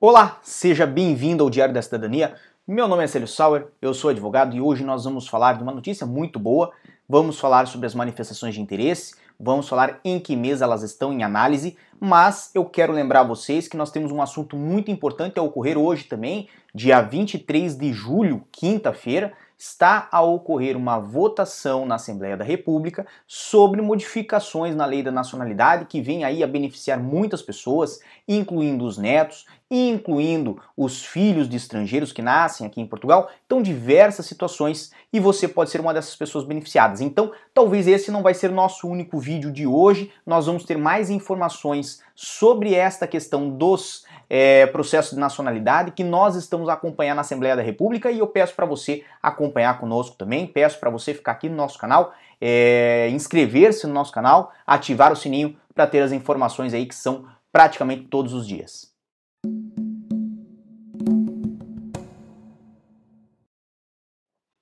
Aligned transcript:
Olá, 0.00 0.38
seja 0.42 0.86
bem-vindo 0.86 1.42
ao 1.42 1.50
Diário 1.50 1.74
da 1.74 1.82
Cidadania. 1.82 2.36
Meu 2.64 2.86
nome 2.86 3.02
é 3.02 3.08
Célio 3.08 3.26
Sauer, 3.26 3.66
eu 3.82 3.92
sou 3.92 4.10
advogado 4.10 4.54
e 4.54 4.60
hoje 4.60 4.84
nós 4.84 5.02
vamos 5.02 5.26
falar 5.26 5.54
de 5.54 5.62
uma 5.64 5.72
notícia 5.72 6.06
muito 6.06 6.38
boa. 6.38 6.70
Vamos 7.08 7.40
falar 7.40 7.66
sobre 7.66 7.88
as 7.88 7.96
manifestações 7.96 8.54
de 8.54 8.60
interesse, 8.60 9.16
vamos 9.40 9.68
falar 9.68 9.98
em 10.04 10.20
que 10.20 10.36
mês 10.36 10.62
elas 10.62 10.84
estão 10.84 11.12
em 11.12 11.24
análise, 11.24 11.76
mas 11.98 12.52
eu 12.54 12.64
quero 12.64 12.92
lembrar 12.92 13.24
vocês 13.24 13.66
que 13.66 13.76
nós 13.76 13.90
temos 13.90 14.12
um 14.12 14.22
assunto 14.22 14.56
muito 14.56 14.88
importante 14.88 15.36
a 15.36 15.42
ocorrer 15.42 15.76
hoje 15.76 16.04
também, 16.04 16.48
dia 16.72 17.00
23 17.00 17.74
de 17.76 17.92
julho, 17.92 18.44
quinta-feira, 18.52 19.32
está 19.58 20.08
a 20.12 20.22
ocorrer 20.22 20.76
uma 20.76 21.00
votação 21.00 21.84
na 21.84 21.96
Assembleia 21.96 22.36
da 22.36 22.44
República 22.44 23.04
sobre 23.26 23.82
modificações 23.82 24.76
na 24.76 24.86
lei 24.86 25.02
da 25.02 25.10
nacionalidade 25.10 25.86
que 25.86 26.00
vem 26.00 26.22
aí 26.22 26.44
a 26.44 26.46
beneficiar 26.46 27.00
muitas 27.00 27.42
pessoas, 27.42 27.98
incluindo 28.28 28.84
os 28.84 28.96
netos, 28.96 29.46
incluindo 29.70 30.60
os 30.76 31.04
filhos 31.04 31.48
de 31.48 31.56
estrangeiros 31.56 32.12
que 32.12 32.22
nascem 32.22 32.66
aqui 32.66 32.80
em 32.80 32.86
Portugal. 32.86 33.30
Então, 33.44 33.60
diversas 33.60 34.26
situações 34.26 34.92
e 35.12 35.18
você 35.18 35.48
pode 35.48 35.70
ser 35.70 35.80
uma 35.80 35.92
dessas 35.92 36.14
pessoas 36.14 36.44
beneficiadas. 36.44 37.00
Então, 37.00 37.32
talvez 37.52 37.88
esse 37.88 38.10
não 38.10 38.22
vai 38.22 38.34
ser 38.34 38.50
nosso 38.50 38.88
único 38.88 39.18
vídeo 39.18 39.50
de 39.50 39.66
hoje. 39.66 40.12
Nós 40.24 40.46
vamos 40.46 40.64
ter 40.64 40.78
mais 40.78 41.10
informações 41.10 42.00
sobre 42.14 42.74
esta 42.74 43.06
questão 43.06 43.50
dos 43.50 44.04
é, 44.28 44.66
processo 44.66 45.14
de 45.14 45.20
nacionalidade 45.20 45.92
que 45.92 46.04
nós 46.04 46.36
estamos 46.36 46.68
acompanhando 46.68 47.16
na 47.16 47.22
Assembleia 47.22 47.56
da 47.56 47.62
República 47.62 48.10
e 48.10 48.18
eu 48.18 48.26
peço 48.26 48.54
para 48.54 48.66
você 48.66 49.04
acompanhar 49.22 49.78
conosco 49.78 50.16
também, 50.16 50.46
peço 50.46 50.78
para 50.78 50.90
você 50.90 51.14
ficar 51.14 51.32
aqui 51.32 51.48
no 51.48 51.56
nosso 51.56 51.78
canal, 51.78 52.12
é, 52.40 53.08
inscrever-se 53.10 53.86
no 53.86 53.94
nosso 53.94 54.12
canal, 54.12 54.52
ativar 54.66 55.12
o 55.12 55.16
sininho 55.16 55.56
para 55.74 55.86
ter 55.86 56.00
as 56.00 56.12
informações 56.12 56.74
aí 56.74 56.86
que 56.86 56.94
são 56.94 57.26
praticamente 57.52 58.04
todos 58.04 58.34
os 58.34 58.46
dias. 58.46 58.92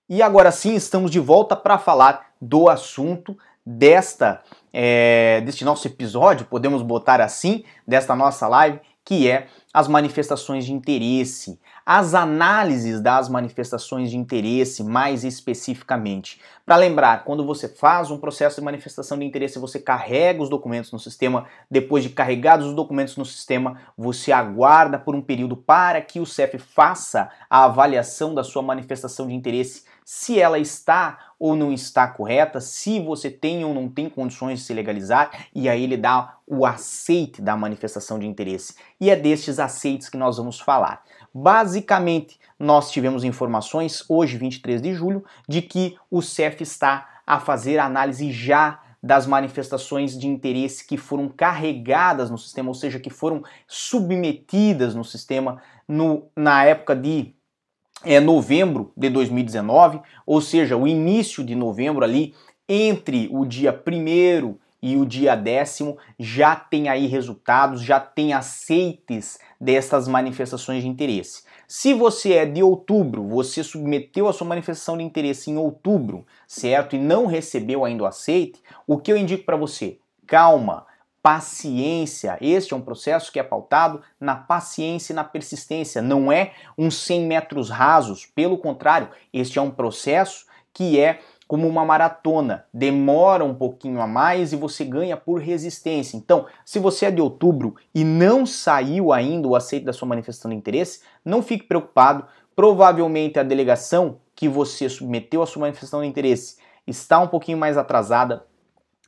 E 0.09 0.23
agora 0.23 0.53
sim 0.53 0.75
estamos 0.77 1.11
de 1.11 1.19
volta 1.19 1.57
para 1.57 1.79
falar 1.79 2.31
do 2.41 2.69
assunto 2.69 3.37
desta 3.67 4.43
é, 4.73 5.41
deste 5.41 5.65
nosso 5.65 5.89
episódio, 5.89 6.47
podemos 6.47 6.83
botar 6.83 7.21
assim, 7.21 7.65
desta 7.89 8.15
nossa 8.15 8.47
live, 8.47 8.79
que 9.03 9.27
é 9.27 9.47
as 9.73 9.89
manifestações 9.89 10.67
de 10.67 10.73
interesse, 10.73 11.59
as 11.85 12.13
análises 12.13 13.01
das 13.01 13.29
manifestações 13.29 14.11
de 14.11 14.17
interesse 14.17 14.83
mais 14.83 15.23
especificamente. 15.25 16.41
Para 16.65 16.77
lembrar, 16.77 17.25
quando 17.25 17.47
você 17.47 17.69
faz 17.69 18.11
um 18.11 18.19
processo 18.19 18.61
de 18.61 18.65
manifestação 18.65 19.19
de 19.19 19.25
interesse, 19.25 19.59
você 19.59 19.79
carrega 19.79 20.43
os 20.43 20.51
documentos 20.51 20.91
no 20.93 20.99
sistema, 20.99 21.47
depois 21.71 22.03
de 22.03 22.11
carregados 22.11 22.67
os 22.67 22.75
documentos 22.75 23.17
no 23.17 23.25
sistema, 23.25 23.79
você 23.97 24.33
aguarda 24.33 24.99
por 24.99 25.15
um 25.15 25.23
período 25.23 25.57
para 25.57 26.03
que 26.03 26.19
o 26.21 26.27
CEF 26.27 26.59
faça 26.59 27.31
a 27.49 27.65
avaliação 27.65 28.35
da 28.35 28.43
sua 28.43 28.63
manifestação 28.63 29.29
de 29.29 29.35
interesse 29.35 29.85
se 30.09 30.39
ela 30.39 30.57
está 30.57 31.33
ou 31.37 31.57
não 31.57 31.73
está 31.73 32.07
correta, 32.07 32.61
se 32.61 33.01
você 33.01 33.29
tem 33.29 33.65
ou 33.65 33.75
não 33.75 33.89
tem 33.89 34.09
condições 34.09 34.61
de 34.61 34.65
se 34.65 34.73
legalizar, 34.73 35.49
e 35.53 35.69
aí 35.69 35.83
ele 35.83 35.97
dá 35.97 36.37
o 36.47 36.65
aceite 36.65 37.43
da 37.43 37.57
manifestação 37.57 38.17
de 38.17 38.25
interesse. 38.25 38.77
E 39.01 39.11
é 39.11 39.17
destes 39.17 39.59
aceites 39.59 40.09
que 40.09 40.17
nós 40.17 40.37
vamos 40.37 40.61
falar. 40.61 41.03
Basicamente, 41.35 42.39
nós 42.57 42.93
tivemos 42.93 43.25
informações 43.25 44.05
hoje, 44.09 44.39
23 44.39 44.81
de 44.81 44.95
julho, 44.95 45.25
de 45.49 45.61
que 45.61 45.99
o 46.09 46.23
CEF 46.23 46.63
está 46.63 47.09
a 47.27 47.41
fazer 47.41 47.81
análise 47.81 48.31
já 48.31 48.81
das 49.03 49.27
manifestações 49.27 50.17
de 50.17 50.29
interesse 50.29 50.87
que 50.87 50.97
foram 50.97 51.29
carregadas 51.29 52.31
no 52.31 52.39
sistema, 52.39 52.69
ou 52.69 52.75
seja, 52.75 53.01
que 53.01 53.11
foram 53.11 53.43
submetidas 53.67 54.95
no 54.95 55.05
sistema 55.05 55.61
no, 55.89 56.29
na 56.37 56.65
época 56.65 56.95
de 56.95 57.36
é 58.07 58.21
novembro 58.21 58.93
de 58.97 59.11
2019, 59.11 60.01
ou 60.25 60.41
seja, 60.41 60.77
o 60.77 60.87
início 60.87 61.45
de 61.45 61.55
novembro 61.55 62.05
ali, 62.05 62.35
entre 62.69 63.29
o 63.33 63.45
dia 63.45 63.73
1 63.73 64.55
e 64.81 64.97
o 64.97 65.05
dia 65.05 65.35
décimo, 65.35 65.99
já 66.19 66.55
tem 66.55 66.89
aí 66.89 67.07
resultados, 67.07 67.83
já 67.83 67.99
tem 67.99 68.33
aceites 68.33 69.39
dessas 69.61 70.07
manifestações 70.07 70.83
de 70.83 70.89
interesse. 70.89 71.43
Se 71.67 71.93
você 71.93 72.35
é 72.35 72.47
de 72.47 72.63
outubro, 72.63 73.27
você 73.27 73.65
submeteu 73.65 74.29
a 74.29 74.33
sua 74.33 74.47
manifestação 74.47 74.97
de 74.97 75.03
interesse 75.03 75.51
em 75.51 75.57
outubro, 75.57 76.25
certo? 76.47 76.95
E 76.95 76.99
não 76.99 77.27
recebeu 77.27 77.85
ainda 77.85 78.05
o 78.05 78.07
aceite, 78.07 78.63
o 78.87 78.99
que 78.99 79.11
eu 79.11 79.17
indico 79.17 79.45
para 79.45 79.57
você? 79.57 79.99
Calma, 80.27 80.87
paciência. 81.27 82.39
Este 82.41 82.73
é 82.73 82.77
um 82.77 82.81
processo 82.81 83.33
que 83.33 83.41
é 83.41 83.43
pautado 83.43 84.01
na 84.21 84.37
paciência 84.37 85.13
e 85.13 85.17
na 85.17 85.25
persistência. 85.25 86.01
Não 86.01 86.31
é 86.31 86.53
uns 86.79 86.99
100 86.99 87.27
metros 87.27 87.69
rasos. 87.69 88.25
Pelo 88.27 88.57
contrário, 88.57 89.09
este 89.33 89.59
é 89.59 89.63
um 89.63 89.73
processo 89.73 90.47
que 90.73 91.01
é 91.01 91.19
como 91.49 91.67
uma 91.67 91.85
maratona, 91.85 92.65
demora 92.73 93.45
um 93.45 93.57
pouquinho 93.57 94.01
a 94.01 94.07
mais 94.07 94.53
e 94.53 94.57
você 94.57 94.85
ganha 94.85 95.17
por 95.17 95.41
resistência. 95.41 96.17
Então, 96.17 96.47
se 96.65 96.79
você 96.79 97.07
é 97.07 97.11
de 97.11 97.21
outubro 97.21 97.75
e 97.93 98.05
não 98.05 98.47
saiu 98.47 99.13
ainda 99.13 99.49
o 99.49 99.57
aceito 99.57 99.85
da 99.85 99.93
sua 99.93 100.07
manifestação 100.07 100.53
de 100.53 100.57
interesse, 100.57 101.01
não 101.25 101.43
fique 101.43 101.65
preocupado. 101.65 102.25
Provavelmente 102.55 103.37
a 103.37 103.43
delegação 103.43 104.21
que 104.33 104.49
você 104.49 104.89
submeteu 104.89 105.43
a 105.43 105.47
sua 105.47 105.63
manifestação 105.63 106.03
de 106.03 106.07
interesse 106.07 106.59
está 106.87 107.19
um 107.19 107.27
pouquinho 107.27 107.59
mais 107.59 107.77
atrasada, 107.77 108.45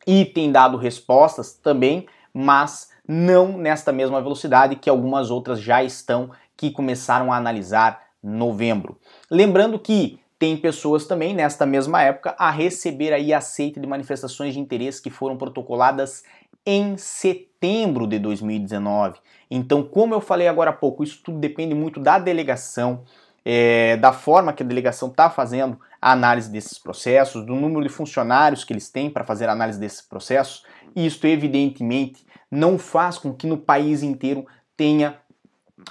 e 0.08 0.24
tem 0.24 0.50
dado 0.50 0.78
respostas 0.78 1.52
também, 1.52 2.06
mas 2.32 2.88
não 3.06 3.58
nesta 3.58 3.92
mesma 3.92 4.22
velocidade 4.22 4.76
que 4.76 4.88
algumas 4.88 5.30
outras 5.30 5.60
já 5.60 5.84
estão 5.84 6.30
que 6.56 6.70
começaram 6.70 7.30
a 7.30 7.36
analisar 7.36 8.04
novembro. 8.22 8.98
Lembrando 9.30 9.78
que 9.78 10.18
tem 10.38 10.56
pessoas 10.56 11.04
também 11.06 11.34
nesta 11.34 11.66
mesma 11.66 12.02
época 12.02 12.34
a 12.38 12.50
receber 12.50 13.12
aí 13.12 13.34
aceite 13.34 13.78
de 13.78 13.86
manifestações 13.86 14.54
de 14.54 14.60
interesse 14.60 15.02
que 15.02 15.10
foram 15.10 15.36
protocoladas 15.36 16.24
em 16.64 16.96
setembro 16.96 18.06
de 18.06 18.18
2019. 18.18 19.18
Então, 19.50 19.82
como 19.82 20.14
eu 20.14 20.22
falei 20.22 20.48
agora 20.48 20.70
há 20.70 20.72
pouco, 20.72 21.04
isso 21.04 21.20
tudo 21.22 21.38
depende 21.38 21.74
muito 21.74 22.00
da 22.00 22.18
delegação, 22.18 23.02
é, 23.44 23.98
da 23.98 24.12
forma 24.12 24.54
que 24.54 24.62
a 24.62 24.66
delegação 24.66 25.08
está 25.08 25.28
fazendo 25.28 25.78
a 26.00 26.12
análise 26.12 26.50
desses 26.50 26.78
processos, 26.78 27.44
do 27.44 27.54
número 27.54 27.82
de 27.82 27.88
funcionários 27.88 28.64
que 28.64 28.72
eles 28.72 28.88
têm 28.90 29.10
para 29.10 29.24
fazer 29.24 29.48
a 29.48 29.52
análise 29.52 29.78
desses 29.78 30.00
processos, 30.00 30.64
e 30.94 31.06
isso 31.06 31.26
evidentemente 31.26 32.26
não 32.50 32.78
faz 32.78 33.18
com 33.18 33.32
que 33.32 33.46
no 33.46 33.58
país 33.58 34.02
inteiro 34.02 34.46
tenha 34.76 35.18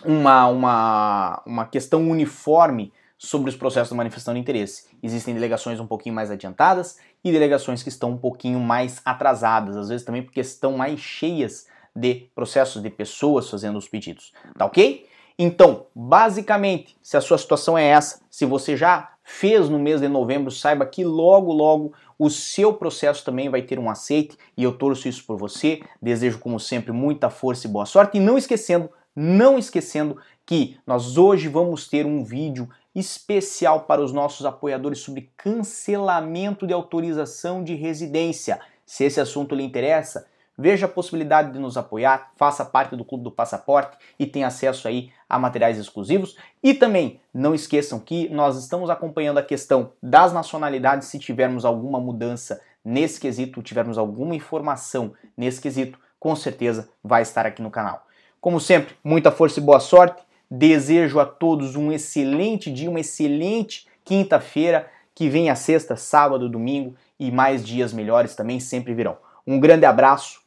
uma, 0.03 0.47
uma, 0.47 1.43
uma 1.45 1.65
questão 1.65 2.09
uniforme 2.09 2.91
sobre 3.17 3.49
os 3.49 3.55
processos 3.55 3.89
de 3.89 3.95
manifestação 3.95 4.33
de 4.33 4.39
interesse. 4.39 4.85
Existem 5.01 5.33
delegações 5.33 5.79
um 5.79 5.87
pouquinho 5.87 6.13
mais 6.13 6.29
adiantadas 6.29 6.97
e 7.23 7.31
delegações 7.31 7.81
que 7.81 7.89
estão 7.89 8.11
um 8.11 8.17
pouquinho 8.17 8.59
mais 8.59 9.01
atrasadas, 9.03 9.75
às 9.75 9.89
vezes 9.89 10.05
também 10.05 10.23
porque 10.23 10.39
estão 10.39 10.77
mais 10.77 10.99
cheias 10.99 11.67
de 11.95 12.29
processos 12.35 12.81
de 12.81 12.89
pessoas 12.89 13.49
fazendo 13.49 13.77
os 13.77 13.87
pedidos. 13.87 14.33
Tá 14.57 14.65
ok? 14.65 15.07
Então, 15.39 15.87
basicamente, 15.95 16.95
se 17.01 17.17
a 17.17 17.21
sua 17.21 17.37
situação 17.37 17.77
é 17.77 17.85
essa, 17.85 18.21
se 18.29 18.45
você 18.45 18.75
já 18.75 19.11
fez 19.29 19.67
no 19.67 19.77
mês 19.77 19.99
de 19.99 20.07
novembro, 20.07 20.49
saiba 20.49 20.85
que 20.85 21.03
logo, 21.03 21.51
logo 21.51 21.91
o 22.17 22.29
seu 22.29 22.73
processo 22.73 23.25
também 23.25 23.49
vai 23.49 23.61
ter 23.61 23.77
um 23.77 23.89
aceite 23.89 24.37
e 24.55 24.63
eu 24.63 24.71
torço 24.71 25.09
isso 25.09 25.25
por 25.25 25.37
você. 25.37 25.81
Desejo, 26.01 26.39
como 26.39 26.57
sempre, 26.61 26.93
muita 26.93 27.29
força 27.29 27.67
e 27.67 27.69
boa 27.69 27.85
sorte. 27.85 28.17
E 28.17 28.21
não 28.21 28.37
esquecendo, 28.37 28.89
não 29.13 29.59
esquecendo 29.59 30.17
que 30.45 30.77
nós 30.87 31.17
hoje 31.17 31.49
vamos 31.49 31.89
ter 31.89 32.05
um 32.05 32.23
vídeo 32.23 32.69
especial 32.95 33.81
para 33.81 34.01
os 34.01 34.13
nossos 34.13 34.45
apoiadores 34.45 34.99
sobre 34.99 35.29
cancelamento 35.35 36.65
de 36.65 36.71
autorização 36.71 37.61
de 37.61 37.75
residência. 37.75 38.61
Se 38.85 39.03
esse 39.03 39.19
assunto 39.19 39.53
lhe 39.53 39.63
interessa, 39.63 40.25
Veja 40.57 40.87
a 40.87 40.89
possibilidade 40.89 41.51
de 41.51 41.59
nos 41.59 41.77
apoiar, 41.77 42.31
faça 42.35 42.65
parte 42.65 42.95
do 42.95 43.05
Clube 43.05 43.23
do 43.23 43.31
Passaporte 43.31 43.95
e 44.17 44.25
tenha 44.25 44.47
acesso 44.47 44.87
aí 44.87 45.11
a 45.29 45.37
materiais 45.37 45.77
exclusivos. 45.77 46.35
E 46.63 46.73
também 46.73 47.19
não 47.31 47.53
esqueçam 47.53 47.99
que 47.99 48.27
nós 48.29 48.57
estamos 48.57 48.89
acompanhando 48.89 49.37
a 49.37 49.43
questão 49.43 49.91
das 50.01 50.33
nacionalidades. 50.33 51.09
Se 51.09 51.19
tivermos 51.19 51.63
alguma 51.63 51.99
mudança 51.99 52.59
nesse 52.83 53.19
quesito, 53.19 53.61
tivermos 53.61 53.99
alguma 53.99 54.33
informação 54.33 55.13
nesse 55.37 55.61
quesito, 55.61 55.99
com 56.19 56.35
certeza 56.35 56.89
vai 57.03 57.21
estar 57.21 57.45
aqui 57.45 57.61
no 57.61 57.69
canal. 57.69 58.07
Como 58.41 58.59
sempre, 58.59 58.95
muita 59.03 59.29
força 59.29 59.59
e 59.59 59.63
boa 59.63 59.79
sorte. 59.79 60.23
Desejo 60.49 61.19
a 61.19 61.25
todos 61.25 61.75
um 61.75 61.91
excelente 61.91 62.71
dia, 62.71 62.89
uma 62.89 63.01
excelente 63.01 63.87
quinta-feira. 64.03 64.89
Que 65.13 65.29
venha 65.29 65.55
sexta, 65.55 65.95
sábado, 65.95 66.49
domingo 66.49 66.95
e 67.19 67.31
mais 67.31 67.65
dias 67.65 67.91
melhores 67.93 68.35
também 68.35 68.59
sempre 68.59 68.93
virão. 68.93 69.17
Um 69.45 69.59
grande 69.59 69.85
abraço 69.85 70.46